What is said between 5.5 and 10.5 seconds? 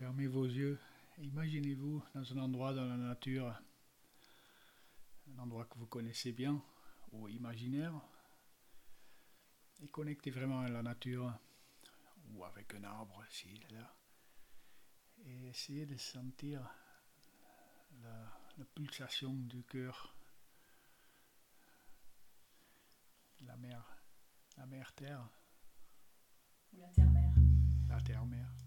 que vous connaissez bien ou imaginaire, et connectez